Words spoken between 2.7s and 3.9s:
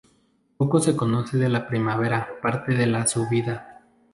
de la su vida.